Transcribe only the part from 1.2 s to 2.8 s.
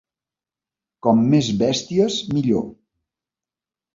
més bèsties millor.